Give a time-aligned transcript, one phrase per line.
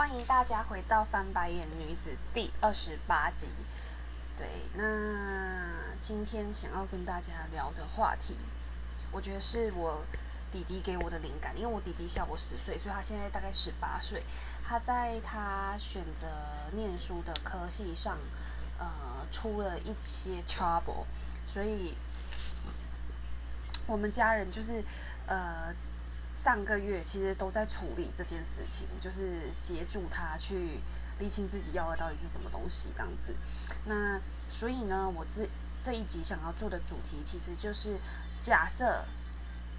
[0.00, 3.46] 欢迎大家回到《翻白眼女子》第二十八集。
[4.34, 8.34] 对，那今天想要跟大家聊的话题，
[9.12, 10.02] 我觉得是我
[10.50, 14.22] 弟弟给我的灵感，因为我弟弟小我十岁，所以他现在大概十八岁。
[14.66, 16.26] 他在他选择
[16.72, 18.16] 念书的科系上，
[18.78, 18.88] 呃，
[19.30, 21.04] 出了一些 trouble，
[21.46, 21.94] 所以
[23.86, 24.82] 我们家人就是
[25.26, 25.74] 呃。
[26.42, 30.80] 上个月其实都在处理这件事情，就是协助他去
[31.18, 33.34] 理清自己要的到底是什么东西这样子。
[33.84, 34.18] 那
[34.48, 35.46] 所以呢，我这
[35.84, 37.98] 这一集想要做的主题，其实就是
[38.40, 39.04] 假设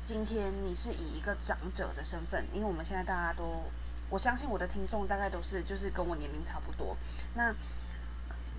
[0.03, 3.63] 今天你是以一个长者的身份，因为我们现在大家都，
[4.11, 6.95] 我相信我的听众大概都是就是跟我年龄差不多。
[7.33, 7.51] 那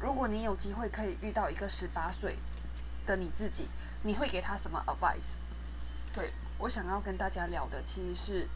[0.00, 2.36] 如果你有机会可以遇到一个十八岁
[3.06, 3.68] 的你自己，
[4.02, 5.30] 你会给他什么 advice？
[6.12, 6.32] 对。
[6.58, 8.48] 我想要跟大家聊的其实是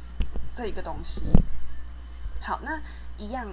[0.54, 1.22] 这一个东西。
[2.40, 2.80] 好，那
[3.18, 3.48] 一样，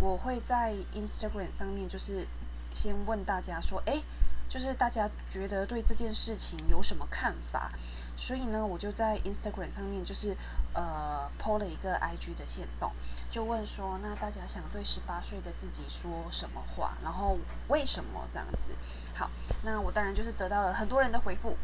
[0.00, 2.26] 我会在 Instagram 上面，就是
[2.72, 4.02] 先问大家说，哎，
[4.48, 7.70] 就是大家觉得对这件事情有什么看法？
[8.16, 10.36] 所以呢，我就在 Instagram 上面，就是
[10.72, 12.90] 呃，po 了一个 IG 的线动，
[13.30, 16.94] 就问说，那大家想对十八岁的自己说什么话？
[17.02, 18.74] 然后为什么这样子？
[19.14, 19.30] 好，
[19.62, 21.56] 那我当然就是得到了很多人的回复。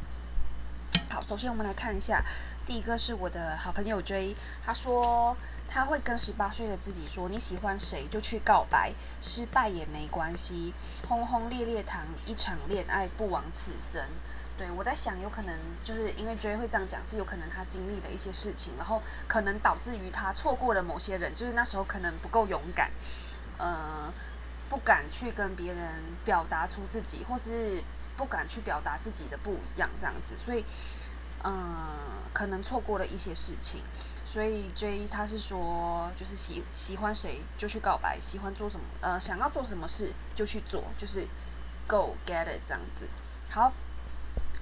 [1.12, 2.22] 好，首先我们来看一下，
[2.64, 5.36] 第一个是我的好朋友 J，他说
[5.68, 10.72] 他会跟十八岁的自己说，你喜欢谁就去告白，失败也没关系，
[11.08, 14.00] 轰轰烈烈谈一场恋爱不枉此生。
[14.56, 22.88] 对我在想，有可能就是因为 J 会这样讲，是有可能他经历了一些事情，然后可能导致于他错过了某些人，就是那时候可能不够勇敢，
[23.58, 24.12] 呃，
[24.68, 25.88] 不敢去跟别人
[26.24, 27.82] 表达出自己，或是。
[28.16, 30.62] 不敢去表达自己的不一样，这样子，所以，
[31.44, 31.88] 嗯，
[32.32, 33.82] 可能错过了一些事情。
[34.24, 41.26] 所以 J 他是说，就是喜喜欢谁就去告白，喜欢做什么，呃，想要做什么事就去做，就是
[41.86, 43.08] Go get it 这样子。
[43.48, 43.72] 好。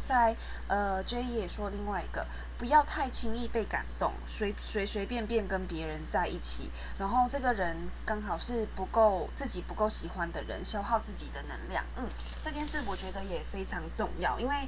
[0.08, 0.34] 在
[0.68, 2.26] 呃，J 也说另外一个，
[2.56, 7.76] 不要太轻易被感动，随随随便便跟别人在一起，然后这个人
[8.06, 11.84] 刚好是不够自己不够喜欢的人，消耗自己的能量。
[11.98, 12.08] 嗯，
[12.42, 14.66] 这件事我觉得也非常重要，因为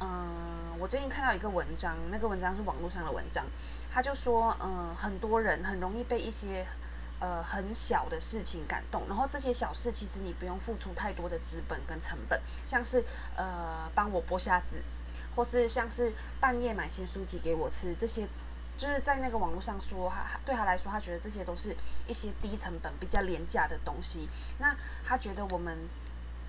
[0.00, 3.44] 嗯，我最近看到一个文章，那个文章是网络上的文章，
[3.90, 6.66] 他就说，嗯，很多人很容易被一些。
[7.20, 13.04] 呃，很小的事情感动，然后这些小事其实你不用付出太多的资本跟成本，像是
[13.34, 14.80] 呃帮我剥虾子，
[15.34, 18.24] 或是像是半夜买些书籍给我吃，这些
[18.76, 21.76] 就是在那个网络上说，他对他来说，他觉得这些都是
[22.06, 24.28] 一些低成本、比较廉价的东西。
[24.58, 24.72] 那
[25.04, 25.76] 他觉得我们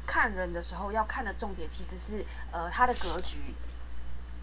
[0.09, 3.53] 看人的时候要看的重点其实是呃他的格局。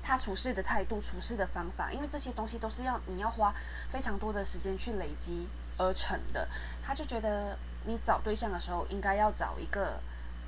[0.00, 3.52] 他处事的态度、处事的方法，因为这些东西都是要你要花
[3.90, 6.48] 非常多的时间去累积而成的。
[6.80, 9.98] 他就觉得你找对象的时候，应该要找一个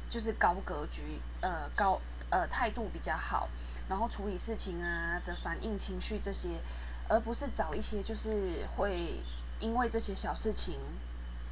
[0.08, 2.00] 就是高格局、呃高
[2.30, 3.48] 呃态度比较好，
[3.88, 6.50] 然后处理事情啊的反应情绪这些，
[7.08, 9.20] 而不是找一些就是会
[9.58, 10.78] 因为这些小事情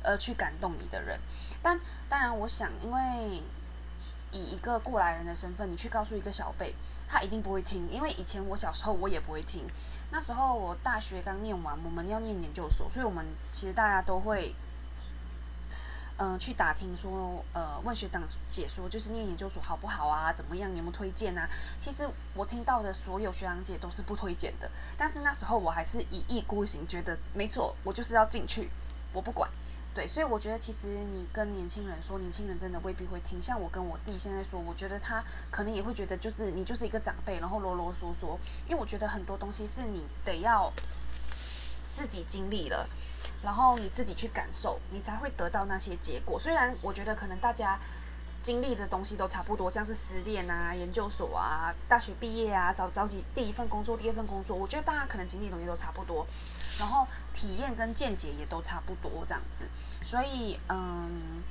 [0.04, 1.18] 而去感动你的人。
[1.60, 3.42] 但当然，我想因为。
[4.32, 6.74] 以一个过来人的身份，你去告诉一个小辈，
[7.08, 9.64] 他一定不会听，因为以前我小时候我也不会听。
[10.10, 14.54] 那时候我大学刚念完，我们要念研究所，所以我们其实大家都会，
[16.18, 20.32] 嗯，去打听说，呃，问学长姐说，就是念研究所好不好啊？
[20.32, 20.70] 怎么样？
[20.74, 21.48] 有没有推荐啊？
[21.80, 28.70] 其实我听到的所有学长姐都是不推荐的，但是那时候我还是一意孤行，觉得没错，我就是要进去，
[29.12, 29.50] 我不管。
[29.96, 33.40] 对，所以我觉得其实你跟年轻人说，年轻人真的未必会听。
[33.40, 38.36] 像我跟我弟现在说，我觉得他可能也会觉得，就是你就是一个长辈，然后啰啰嗦嗦。
[38.68, 40.70] 因为我觉得很多东西是你得要
[41.94, 42.86] 自己经历了，
[43.42, 46.38] 然后你自己去感受，你才会得到那些结果。
[46.38, 47.80] 虽然我觉得可能大家。
[48.46, 56.24] 经历的东西都差不多，像是失恋啊、研究所啊、大学毕业啊、找找几第一份工作、第二份工作，我觉得大家可能经历的东西都差不多，
[56.78, 59.64] 然后体验跟见解也都差不多这样子，
[60.04, 61.42] 所以嗯，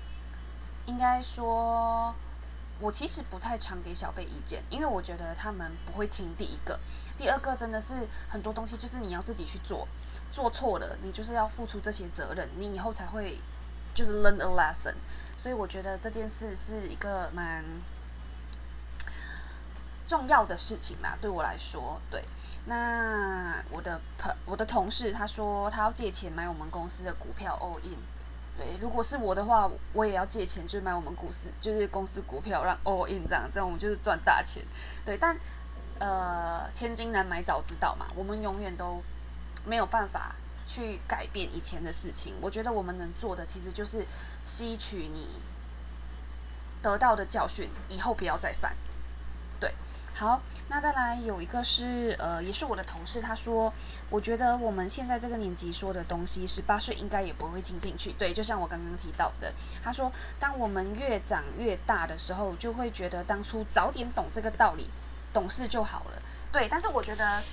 [0.85, 2.15] 应该说，
[2.79, 6.33] 我其实不太常给小辈意见，因为我觉得他们不会听。
[6.37, 6.79] 第一个，
[7.17, 9.85] 第二个真的是很多东西就是你要自己去做，
[10.31, 13.37] 做错了你就是要付出这些责任，你以后才会
[13.93, 14.95] 就是 learn a lesson。
[15.45, 17.63] 所以我觉得这件事是一个蛮
[20.07, 22.25] 重要的事情啦，对我来说，对。
[22.65, 27.95] 那我的朋我的同事他说他要借钱买我们公司的股票 all in，
[28.57, 34.63] 对，如果是我的话，我也要借钱去买我们公司就是公司股票让 all in 这样，这样我们就是赚大钱。
[35.05, 35.37] 对，但
[35.99, 38.99] 呃，千金难买早知道嘛，我们永远都
[39.63, 40.33] 没有办法
[40.67, 42.33] 去改变以前的事情。
[42.41, 44.05] 我觉得我们能做的其实就是
[44.43, 45.27] 吸取你
[46.81, 48.75] 得到的教训，以后不要再犯。
[49.59, 49.73] 对。
[50.17, 53.73] 好，那再来有一个是，呃，也是我的同事，他说，
[54.09, 58.13] 我觉得我们现在这个年纪说的东西，十八岁应该也不会听进去。
[58.13, 59.51] 对，就像我刚刚提到的，
[59.83, 60.09] 他说，
[60.39, 64.89] 当我们越长越大的时候，就会觉得当初早点懂这个道理，
[65.33, 66.21] 懂事就好了。
[66.49, 67.43] 对，但是我觉得，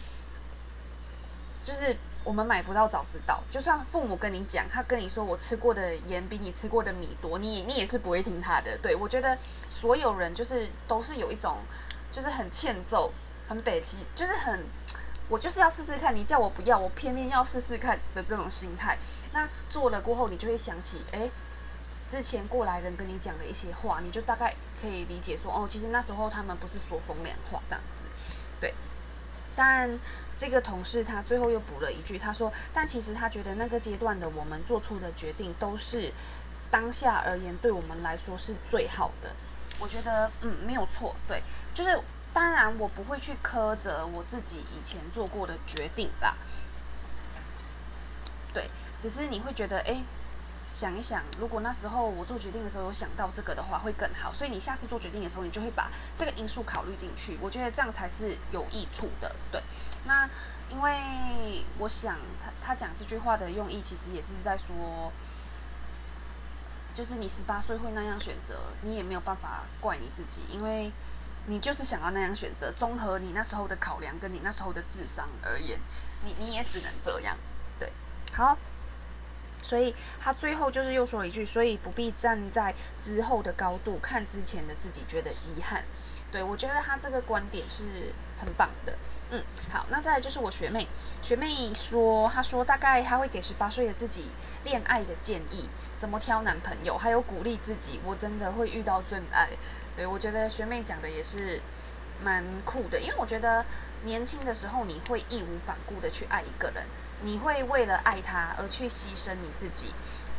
[1.64, 8.78] 就是我们买不到早知道，就算父母跟你讲，他跟你说我吃过的盐比你吃过的米多，你你也是不会听他的。
[8.82, 9.36] 对我觉得
[9.68, 11.58] 所有人就是都是有一种。
[12.12, 13.10] 就是很欠揍，
[13.48, 14.66] 很北极，就是很，
[15.30, 18.98] 我就是要试试看，你叫我不要，我偏偏要试试看的这种心态。
[19.32, 21.30] 那做了过后，你就会想起，哎，
[22.10, 28.10] 之前过来人跟你讲的一些话，你就大概可以理解说，哦，其实那时候他们不是说风凉话这样子，
[28.60, 28.74] 对。
[29.54, 29.98] 但
[30.36, 36.12] 这个同事他最后又补了一句，他说，但其实他觉得那个阶段的我们做出的决定，都是
[36.70, 39.34] 当下而言对我们来说是最好的。
[39.78, 41.42] 我觉得，嗯，没有错，对，
[41.74, 42.00] 就是
[42.32, 46.34] 当然我不会去苛责我自己以前做过的决定啦，
[48.54, 48.70] 对，
[49.00, 50.02] 只是你会觉得，哎，
[50.74, 59.62] 想一想，如果那时候我做决定的时候有想到这个的话，会更好，所以你下次做决定的时候，你就会把这个因素考虑进去，我觉得这样才是有益处的，对。
[60.06, 60.28] 那
[60.70, 65.12] 因为我想他他讲这句话的用意，其实也是在说。
[66.94, 70.92] 就是你十八岁会那样选择，你也没有办法怪你自己，因为
[71.46, 72.70] 你就是想要那样选择。
[72.72, 75.80] 综合你那时候的考量跟你那时候的智商而言，
[76.22, 77.34] 你你也只能这样。
[77.78, 77.90] 对，
[78.34, 78.58] 好，
[79.62, 85.84] 所以他最后就是又说了一句，所以不必站在之后的高度看之前的自己，觉得遗憾。
[86.30, 88.96] 对我觉得他这个观点是很棒的。
[89.30, 90.86] 嗯，好，那再来就是我学妹，
[91.22, 94.26] 学妹说，她说大概她会给十八岁的自己
[94.64, 95.68] 恋爱的建议。
[95.98, 99.48] 怎么挑男朋友，还有鼓励自己，我真的会遇到真爱。
[99.94, 101.60] 对我觉得学妹讲的也是
[102.22, 103.64] 蛮酷的，因为我觉得
[104.04, 106.84] 年轻的时候你会义无反顾的去爱一个人，
[107.22, 109.94] 你会为了爱他而去牺牲你自己，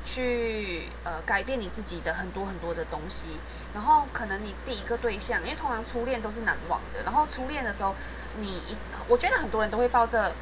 [0.05, 3.25] 去呃改变你自己的很多很多的东西。
[3.73, 7.03] 然后可能你第一个对象，因为通常初恋都是难忘的。
[7.03, 7.95] 然后初恋的时候，
[8.39, 8.77] 你
[9.07, 10.33] 我觉得很多人都会抱着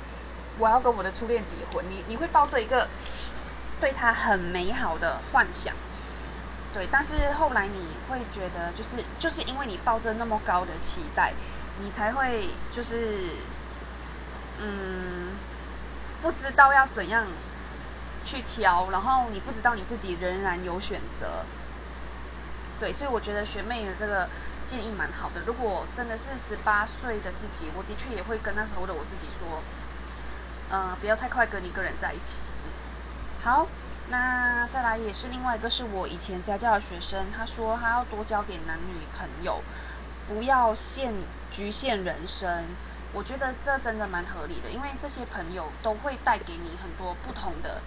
[0.59, 2.87] 我要跟我的初恋结婚，你你会抱着一个。
[3.79, 5.73] 对他很美好的幻想，
[6.71, 11.33] 对，但是后来你会觉得，就是就是因为你抱着那么高的期待，
[11.79, 13.29] 你才会就是，
[14.59, 15.29] 嗯，
[16.21, 17.25] 不知道要怎样
[18.23, 21.45] 去挑，然后你不知道你自己仍然有选择，
[22.79, 24.29] 对，所以我觉得学妹的这个
[24.67, 25.41] 建议蛮好的。
[25.45, 29.63] 如果真的是十八岁的自己，我的确也会跟那时候的我自己说，
[30.69, 32.41] 呃，不要太快跟一个人在一起。
[33.43, 33.67] 好，
[34.09, 39.61] 那再来也是另外一个是我以前家教的学生，他说他要多交点男女朋友，
[40.27, 41.13] 不要限
[41.51, 42.65] 局限人生。
[43.13, 47.81] 我觉得这真的蛮合理的，因为这些朋友都会带给你很多不同的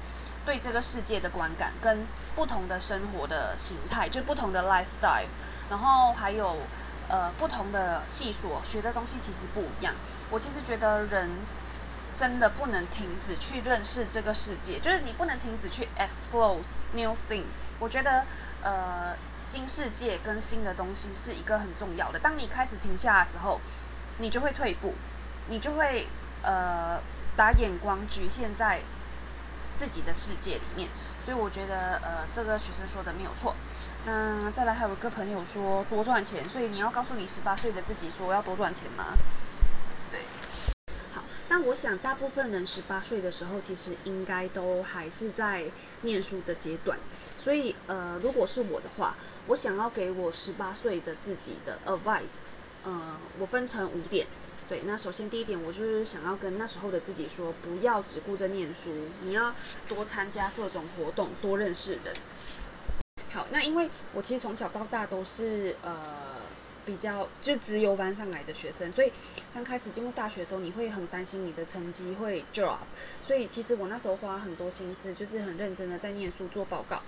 [0.44, 5.26] 对这个世界的观感，跟不同的生活的形态，就不同的 lifestyle，
[5.71, 6.59] 然后还有
[7.09, 9.94] 呃不同的系所学的东西其实不一样。
[10.31, 11.31] 我其实觉得人。
[12.17, 16.61] 真的不能停止去认识这个世界，就是你不能停止去 explore
[16.93, 17.43] new thing。
[17.81, 18.25] 我觉得，
[18.62, 22.21] 呃，新世界跟新的东西是一个很重要的。
[22.21, 23.61] 当你开始停下的时候，
[24.19, 24.95] 你就会退步，
[25.49, 26.07] 你就会
[26.43, 27.01] 呃
[27.37, 28.81] 把眼光局限在
[29.77, 30.89] 自己的世界里面。
[31.25, 33.55] 所以我觉得，呃，这个学生说的没有错。
[34.05, 39.17] 那再来还有一个朋友说多赚钱，所以你要告诉你十八岁的自己说要多赚钱吗？
[40.11, 40.21] 对，
[41.15, 45.65] 好那我想，大部分人十八岁的时候，其实应该都还是在
[46.03, 46.99] 念书的阶段。
[47.39, 52.37] 所以，呃，如果是我的话，我想要给我十八岁的自己的 advice，
[52.83, 54.27] 呃，我分成五点。
[54.68, 58.90] 对，那首先第一点，我就是想要跟那时候的自己说，不要只顾着念书，
[59.23, 59.54] 你要
[59.88, 62.14] 多参加各种活动，多认识人。
[63.30, 66.35] 好，那因为我其实从小到大都是呃。
[66.87, 69.11] 比较就直由班上来的学生，所以
[69.54, 72.76] 刚开始进入大学的时候，你会很担心你的成绩会 drop。
[73.23, 77.00] 所以其实我那时候花很多心思，就是很认真的在念书做报告。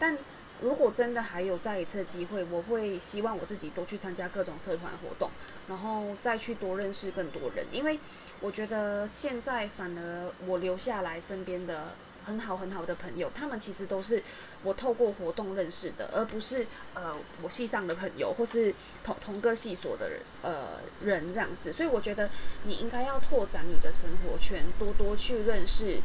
[0.00, 0.18] 但
[0.62, 5.30] 如果真的还有再一次机会，我会希望我自己多去参加各种社团活动，
[5.68, 7.66] 然后再去多认识更多人。
[7.72, 7.98] 因为
[8.40, 11.88] 我觉得现在反而我留下来身边的。
[12.22, 14.22] 很好很好的朋友，他们其实都是
[14.62, 21.72] 我透过活动认识的，而不是呃我系上的朋友或是同同个系所的人呃人这样子。
[21.72, 22.28] 所以我觉得
[22.64, 26.02] 你应该要拓展你的生活圈，多多去认识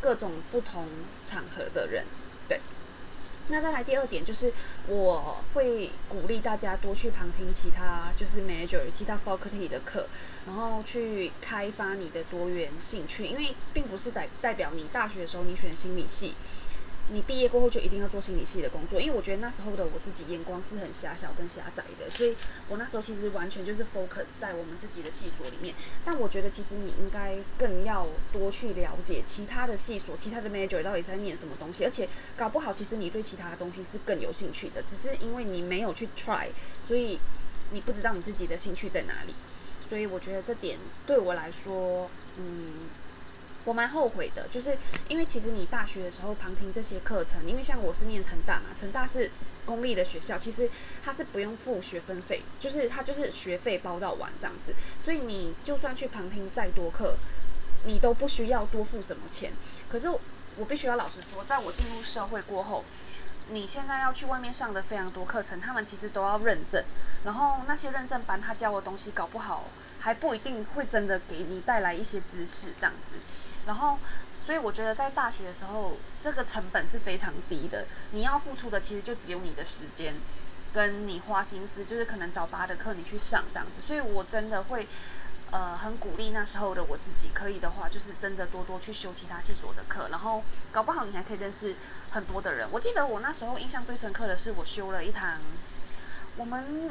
[0.00, 0.88] 各种不同
[1.26, 2.06] 场合的人，
[2.48, 2.58] 对。
[3.48, 4.52] 那再来第二点就是，
[4.86, 10.06] 我会鼓励大家多去旁听其他就是 major 其他 faculty 的课，
[10.46, 16.34] 然后去开发你的多元兴趣，因为并不是代代表你大学的时候你选心理系。
[17.08, 22.34] 你毕业过后就一定要做心理系的工作，因为我觉得那时候的我自己眼光是很狭小跟狭窄的，所以
[22.68, 25.74] 我那时候其实完全就是 focus 在我们自己的系所里面。
[26.04, 36.48] 但我觉得其实你应该更要多去了解其他的系所、其他的 major 到底在念什么东西，而且搞不好其实你对其他的东西是更有兴趣的，只是因为你没有去 try，
[36.86, 37.18] 所以
[37.72, 39.34] 你不知道你自己的兴趣在哪里。
[39.82, 42.88] 所以我觉得这点对我来说，嗯。
[43.64, 44.76] 我蛮后悔的，就是
[45.08, 49.30] 因为其实你大学的时候旁听这些课程，因为像我是念成大嘛，成大是
[49.64, 50.68] 公立的学校，其实
[51.04, 57.14] 它是不用付学分费，就是它就是学费包到完这样子，所以你就算去旁听再多课，
[57.84, 59.52] 你都不需要多付什么钱。
[59.88, 62.84] 可是我必须要老实说，在我进入社会过后，
[63.50, 66.84] 你现在要去外面上的非常多课程，他们其实都要认证，
[67.24, 69.66] 然后那些认证班他教的东西搞不好
[70.00, 73.16] 还不一定会真的给你带来一些知识这样子。
[73.64, 73.96] 然后，
[74.38, 77.86] 所以我觉得在大学的时候，这个成本是非常低的。
[78.10, 80.14] 你要付出的其实就只有你的时间，
[80.74, 83.80] 跟你花心思，就是可能早八的课你去上这样子。
[83.80, 84.88] 所以我真的会，
[85.52, 90.08] 呃，很鼓励那时候的我自己，可以的话，就是真的多多去修其他系所的课。
[90.10, 90.42] 然后
[90.72, 91.76] 搞不好你还可以认识
[92.10, 92.66] 很多的人。
[92.72, 95.38] 我记得我那时候印象最深刻的是，我修了一堂，
[96.36, 96.90] 我们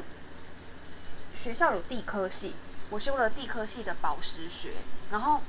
[1.33, 2.55] 学校有地科系，
[2.91, 4.75] 我修了地科系的宝石学，
[5.11, 5.41] 然后。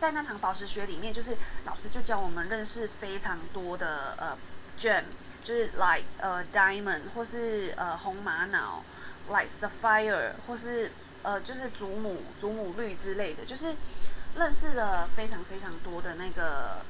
[0.00, 4.36] 在那堂宝石学里面，就是老师就教我们认识非常多的呃
[4.78, 5.04] gem，
[5.42, 8.82] 就是 like 呃 diamond 或是呃红玛瑙
[9.28, 13.74] ，like sapphire 或是呃就是祖母祖母绿之类的，就是
[14.36, 16.84] 认识了非常非常多的那个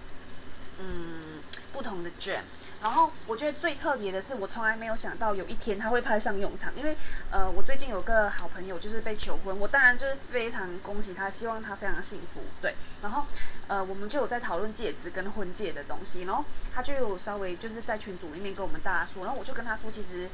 [0.79, 1.41] 嗯
[1.75, 2.43] 不同的钻。
[2.81, 6.71] 然后我觉得最特别的是，我从来没有想到有一天他会派上用场。
[6.77, 6.95] 因为，
[7.31, 12.43] 呃，我最近有个好朋友就是被求婚，我当然就是非常恭喜他，希望他非常幸福。
[12.61, 13.25] 对，然后，
[13.69, 16.25] 呃，我们就有在讨论戒指跟婚戒的东西。
[16.25, 20.29] 然后他就有稍微就是在群组里面跟我们大家说，然后我就跟他说，其实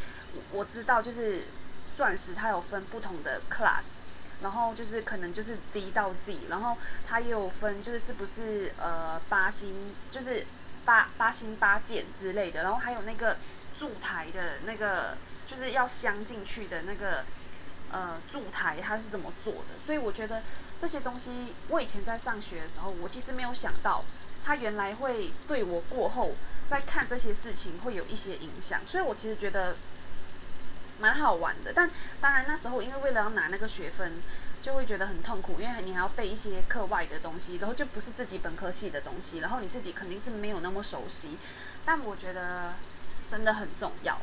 [0.51, 1.45] 我知道就是
[1.95, 3.85] 钻石它有分不同的 class，
[4.43, 10.45] 然后就是可能就是 D 到 Z，然后它也有分就是是不是呃八星就是。
[10.85, 13.37] 八八星八件之类的，然后还有那个
[13.79, 17.25] 柱台的那个，就是要镶进去的那个
[17.91, 19.79] 呃柱台，它是怎么做的？
[19.85, 20.43] 所以我觉得
[20.79, 24.05] 这些东西，我以前在上学的时候，我其实没有想到，
[24.45, 26.35] 它原来会对我过后
[26.67, 28.81] 在看这些事情会有一些影响。
[28.87, 29.77] 所以我其实觉得
[31.01, 31.73] 蛮好玩的。
[31.73, 31.91] 但
[32.21, 34.23] 当然那时候，因为为了要拿那个学分。
[34.61, 41.39] 就会觉得很痛苦，因为你还要背一些课外的东西，然后就不是自己本科系的东西，然后你自己肯定是没有那么熟悉。
[41.83, 42.75] 但我觉得
[43.27, 44.19] 真的很重要，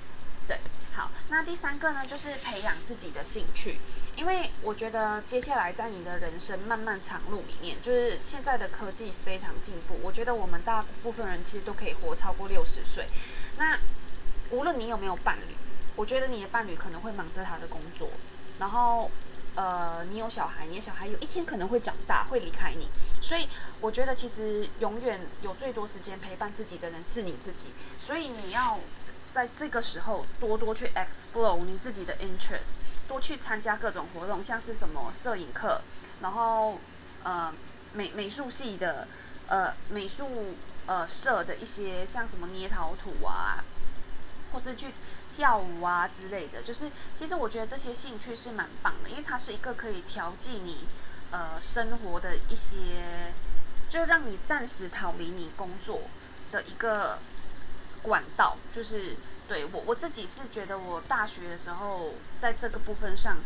[0.47, 0.59] 对。
[0.93, 3.79] 好，那第三个呢，就是培养自己的兴趣，
[4.15, 13.07] 因为我觉得接下来在你的人生漫漫长路里面，就是现在的科技非常进步，我觉得我们大部分人其实都可以活超过六十岁。
[13.57, 13.79] 那
[14.51, 15.55] 无论你有没有伴侣，
[15.97, 18.09] 我觉得你的伴侣可能会忙着他的工作，
[18.57, 19.11] 然后。
[19.55, 22.87] 呃，你有小孩，你的小孩有一天可能会长大，会离开你，
[23.19, 23.49] 所以
[23.81, 28.77] 我觉得其实永远有最多时间陪伴自己的人是你自己，所以你要
[29.33, 32.77] 在这个时候多多去 explore 你自己的 interest，
[33.07, 35.81] 多去参加各种活动，像是什么摄影课，
[36.21, 36.77] 然后
[37.23, 37.51] 呃
[37.93, 39.07] 美美术系的
[39.47, 40.53] 呃美术
[40.85, 43.63] 呃社的一些像什么捏陶土啊，
[44.53, 44.93] 或是去。
[45.37, 50.87] 跳舞啊之类的，就是其实我觉得这些兴趣是蛮棒的，因为它是一个可以调剂你
[51.29, 53.31] 呃生活的一些，
[53.87, 56.01] 就让你暂时逃离你工作
[56.51, 57.19] 的一个
[58.01, 58.57] 管道。
[58.71, 59.15] 就是
[59.47, 63.37] 对我我自己是觉得我大学的时候在这个部分上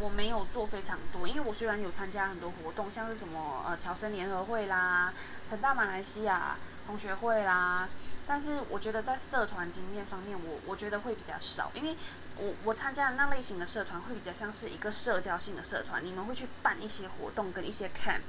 [0.00, 5.12] 我没有做非常多，因为我虽然有参加很多活动，像是什么呃侨生联合会啦、
[5.48, 7.88] 成大马来西亚同学会啦。
[8.26, 11.96] 但是我觉得在社团经验方面，我我觉得会比较少，因为
[12.36, 18.20] 我我参加的那类型的社团会比较像是一个社交性的社团，你们会去办一些活动跟一些 camp。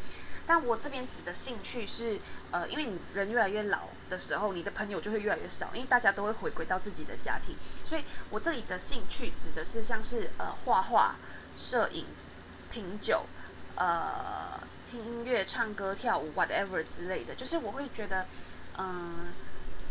[0.47, 11.17] 但我这边指的兴趣是，呃，因为你人越来越老的时候，你的朋友就会越来越少，因为大家都会回归到自己的家庭，所以我这里的兴趣指的是像是呃画画、
[11.55, 12.05] 摄影、
[12.71, 13.25] 品酒、
[13.75, 18.25] 呃听音乐、唱歌、跳舞，whatever 之类的，就是我会觉得，
[18.77, 19.33] 嗯。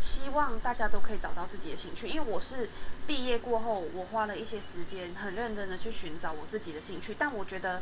[0.01, 2.69] 希望大家都可以找到自己的兴趣，因为我是
[3.05, 7.81] 毕业过后，我花了一些时间，很认真的去寻找我自己的兴趣，但我觉得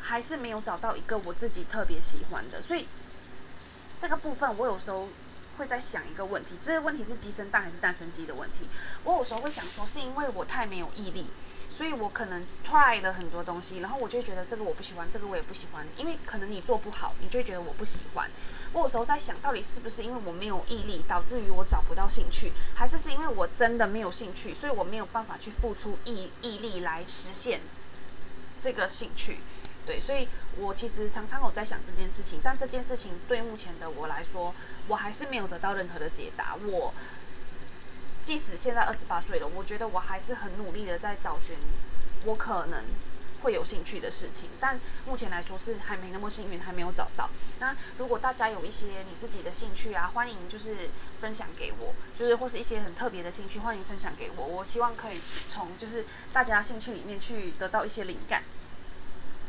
[0.00, 2.88] 还是没有找到一个我自己特别喜欢的，所以
[3.98, 5.10] 这个部分我有时候
[5.58, 8.66] 会在想一个问题，这个问题是鸡生蛋还是蛋生鸡的问题。
[9.04, 11.26] 我有时候会想说，是因为我太没有毅力。
[11.70, 18.28] 所以我可能 try 了很多东西，然后我就觉得这个我不喜欢，这个我也不喜欢，因为可能你做不好，你就觉得我不喜欢。
[18.72, 27.60] 我有时候在想，到底是不是因为我没有毅力，导致于我找不到兴趣，还是是因为我真的没有兴趣，所以我没有办法去付出毅毅力来实现
[28.60, 29.38] 这个兴趣？
[29.86, 34.54] 对，所以我其实常常有在想这件事情，但这件事情对目前的我来说，
[34.88, 36.56] 我还是没有得到任何的解答。
[36.56, 36.92] 我。
[38.28, 41.56] 即使现在二十八岁了，我觉得我还是很努力的在找寻
[42.26, 42.84] 我可能
[43.40, 47.30] 会有兴趣的事情，但目前来说是还没那么幸运，还没有找到。
[47.58, 50.90] 那如果大家有一些你自己的兴趣啊，欢迎就是
[51.22, 54.44] 分享给我，就是或是一些很特别的兴趣，欢迎分享给我。
[54.44, 58.42] 我希望可以从就是大家兴趣里面去得到一些灵感。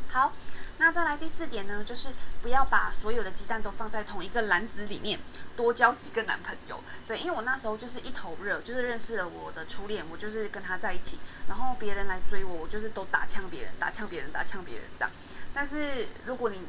[0.08, 0.32] 好。
[0.80, 2.08] 那再来第四点呢，就是
[2.40, 5.20] 不要把所有的鸡蛋都放在同一个篮子里面，
[5.54, 6.82] 多交几个男朋友。
[7.06, 11.18] 对，因为我那时候就是一头热，就是认识了我的初恋，我就是跟他在一起，
[11.48, 15.10] 然后别人来追我，我就是都打枪别人，打枪别人，打枪别人这样。
[15.52, 16.62] 但是如果你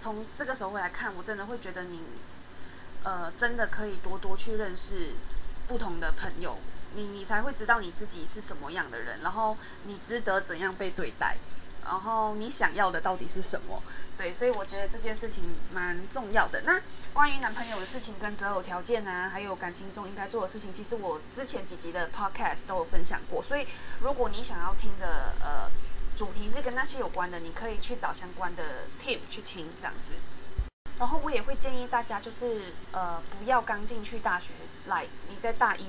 [0.00, 2.02] 从这个时候回来看，我真的会觉得你，
[3.04, 5.14] 呃，真的可以多多去认识
[5.68, 6.58] 不同的朋友，
[6.96, 11.36] 你你才会知道你自己是什么样的人，然后你值得怎样被对待。
[11.84, 13.82] 然后你想要的到底是什么？
[14.16, 16.62] 对，所以我觉得这件事情蛮重要的。
[16.62, 16.80] 那
[17.12, 23.42] 关于男朋友的事情跟择偶条件啊，还有感情中应该做的事情，其实我之前几集的 podcast 都有分享过。
[23.42, 23.66] 所以
[24.00, 25.70] 如果你想要听的呃
[26.14, 30.14] 主题是跟那些有关的，你可以去找相关的 tip 去听这样子。
[30.98, 34.52] 然后我也会建议大家，就是呃不要刚进去大学
[34.86, 35.86] 来，你在大一。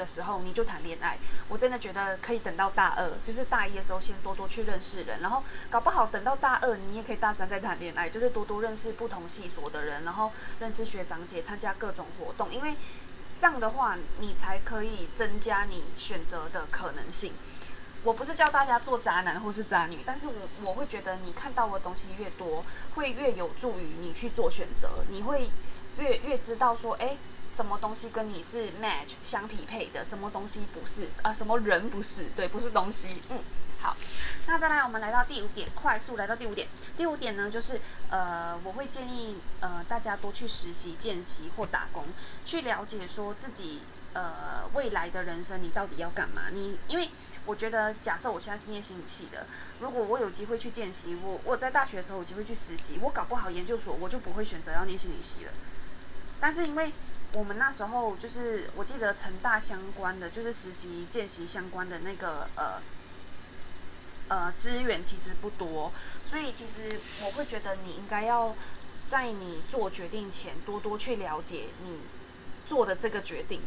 [0.00, 12.74] 的时候你就谈恋爱，我真的觉得可以等到大二，就是大一的时候先多多去认识人，然后搞不好等到大二你也可以大三再谈恋爱，就是多多认识不同系所的人，然后认识学长姐，参加各种活动，因为
[13.38, 17.34] 这样的话你才可以增加你选择的可能性。
[18.02, 25.50] 我不是教大家做渣男或是渣女，但是我我会觉得你看到的东西越多，会越有助于你去做选择，你会
[25.98, 27.18] 越越知道说，哎。
[27.54, 30.04] 什么东西跟你是 match 相匹配的？
[30.04, 31.08] 什么东西不是？
[31.22, 32.26] 啊，什么人不是？
[32.34, 33.22] 对，不是东西。
[33.28, 33.38] 嗯，
[33.78, 33.96] 好。
[34.46, 36.68] 那再来，我们来到第五点，快速来到第五点。
[36.96, 42.06] 第五点呢，就是呃，我会建议呃大家多去实习、见习或打工，
[42.44, 43.82] 去了解说自己
[44.14, 46.44] 呃未来的人生你到底要干嘛。
[46.52, 47.10] 你因为
[47.44, 49.46] 我觉得，假设我现在是念心理系的，
[49.80, 55.52] 如果我有机会去见习，我我在大学的时候有机会去实习，我搞不好研究所我就不会选择要念心理系了。
[56.40, 56.92] 但是因为
[57.32, 62.82] 我们那时候就是，我记得成大相关的，就是实习见习相关的那个呃
[64.26, 65.92] 呃资源其实不多，
[66.24, 68.56] 所以其实我会觉得你应该要
[69.08, 72.00] 在你做决定前多多去了解你
[72.68, 73.60] 做的这个决定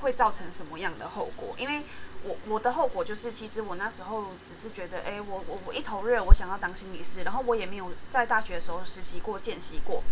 [0.00, 1.54] 会造成什么样的后果。
[1.56, 1.84] 因为
[2.24, 10.02] 我我的后果就是，其实我那时候只是觉得，哎，我我我一头热，我想要当心理师，然后我也没有在大学的时候实习过、见习过，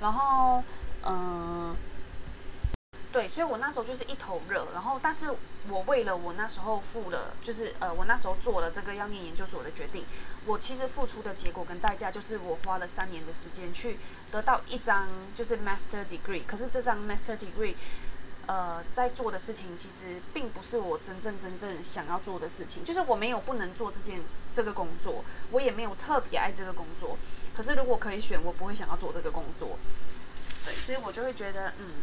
[0.00, 0.64] 然后
[1.04, 1.49] 嗯。
[3.32, 5.32] 所以我那时候就是一头热，然后，但是
[5.68, 10.04] 我为了我那时候付了，就是呃，我那时候做了这个要念研究所的决定，
[10.46, 13.98] 我其实付出的结果跟代价就是我花了三年的时间去
[14.32, 17.76] 得到一张就是 master degree，可是这张 master degree，
[18.46, 24.20] 呃，在做的事情其实并不是我真正真正想要做的事情，就是我没有不能做这件
[24.52, 27.16] 这个工作，我也没有特别爱这个工作，
[27.56, 29.78] 可是如果可以选，我不会想要做这个工作，
[30.64, 32.02] 对，所以我就会觉得，嗯。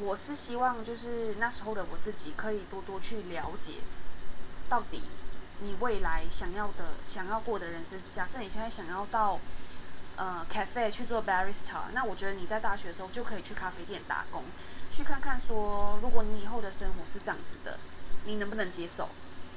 [0.00, 3.74] 我是希望，就是那时候的我自己可以多多去了解，
[4.68, 5.02] 到底
[5.60, 7.98] 你未来想要的、想要过的人生。
[8.10, 9.40] 假设你现在想要到
[10.16, 14.44] 呃 cafe 去做 barista，那我觉得你在大学的时候就可以去咖啡店打工，
[14.92, 17.78] 去看看说，如果你以后的生活是这样子的，
[18.26, 19.08] 你能不能接受？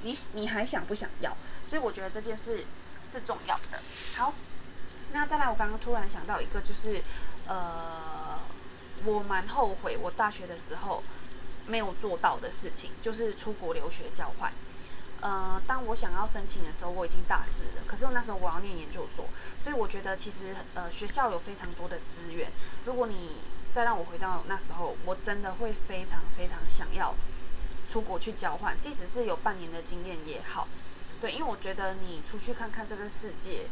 [0.02, 1.36] 你你还想不想要？
[1.68, 2.64] 所以我觉得这件事
[3.10, 3.80] 是重要的。
[4.16, 4.32] 好，
[5.12, 7.02] 那再来，我刚刚突然想到一个，就是
[7.46, 8.38] 呃。
[9.04, 11.02] 我蛮后悔，我大学的时候
[11.66, 14.52] 没有做到的事情，就是出国留学交换。
[15.20, 19.26] 呃，当我想要申请的时候，我已经大四了，可是那时候我要念研究所，
[19.62, 22.50] 所以我觉得其实呃学校有非常多的资源。
[22.86, 23.36] 如果你
[23.72, 27.14] 再让我回到那时候，我真的会非常非常想要
[27.86, 30.66] 出国去交换，即使是有半年的经验也好。
[31.20, 33.68] 对，因为我觉得你出去看看这个世界。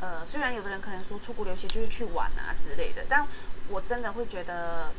[0.00, 3.24] 呃，虽然有的人可能说出国留学就是去玩啊之类的，但
[3.72, 4.90] 我真的会觉得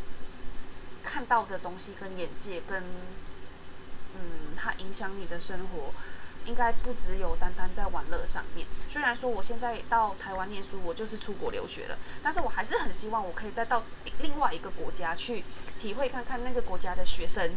[1.03, 2.81] 看到的东西跟眼界跟，
[4.15, 5.93] 嗯，它影响你的生活
[6.45, 8.67] 应该不只有单单在玩乐上面。
[8.87, 13.83] 虽然说我现在到台湾念书，我就是出国留学了，但是我还是很希望我可以再到
[14.19, 15.43] 另外一个国家去
[15.77, 17.51] 体会看看那个国家的学生，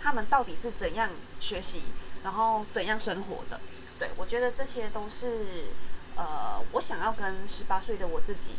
[0.00, 1.82] 他们到底是怎样学习，
[2.22, 3.60] 然后怎样生活的。
[3.98, 5.68] 对我觉得这些都是
[6.16, 8.52] 呃，我想要跟十八岁的我自己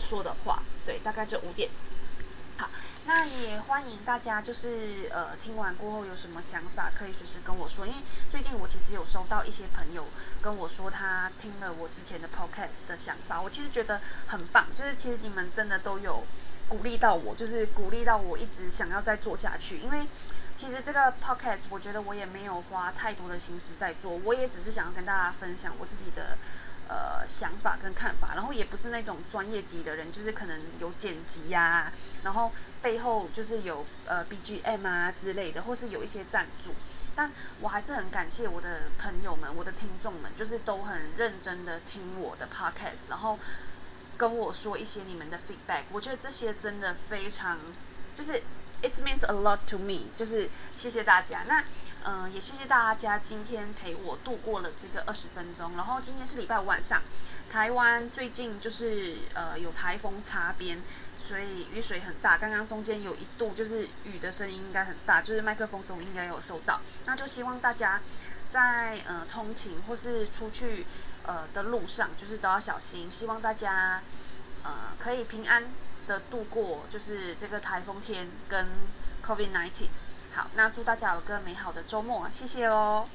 [0.00, 0.62] 说的话。
[0.86, 1.70] 对，大概这五点。
[2.56, 2.68] 好，
[3.06, 7.86] 那也欢迎大家，就是呃听完过后有什么想法，可以随时跟我说。
[7.86, 7.98] 因为
[8.30, 10.04] 最近我其实有收到一些朋友
[10.42, 14.66] 跟我说，他听了我之前的 podcast 的想法，我其实觉得很棒。
[14.74, 16.22] 就是其实你们真的都有
[16.68, 19.78] 鼓励到我，就是鼓励到我一直想要再做下去。
[19.78, 20.06] 因为
[20.54, 26.36] 其实这个 podcast 我觉得我也没有花太多的心思在做，我也只是想要跟大家分享我自己的。
[26.92, 31.92] 呃，想法跟看法，然后也不是那种专业级的人，就是可能有剪辑呀，
[32.24, 32.50] 然后
[32.82, 36.74] 背后就是有呃 BGM 啊之类的，或是有一些赞助。
[37.14, 43.38] 但我还是很感谢我的朋友们，我的听众们，就是都很认真的听我的 podcast，然后
[44.16, 45.84] 跟我说一些你们的 feedback。
[45.92, 47.56] 我觉得这些真的非常，
[48.16, 48.42] 就是
[48.82, 51.44] it means a lot to me，就是谢谢大家。
[51.46, 51.62] 那。
[52.02, 55.76] 嗯，也谢谢大家今天陪我度过了这个二十分钟。
[55.76, 57.02] 然后今天是礼拜五晚上，
[57.50, 60.80] 台湾最近就是呃有台风擦边，
[61.18, 62.38] 所以雨水很大。
[62.38, 66.80] 刚刚中间有一度就是雨的声音应该很大，就是麦克风中应该有收到。
[67.04, 68.00] 那就希望大家
[68.50, 70.86] 在呃通勤或是出去
[71.24, 73.12] 呃的路上，就是都要小心。
[73.12, 74.00] 希望大家
[74.62, 75.64] 呃可以平安
[76.08, 78.66] 的度过，就是这个台风天跟
[79.22, 79.88] COVID-19。
[80.32, 83.06] 好，那祝大家有个美好的周末，谢谢哦。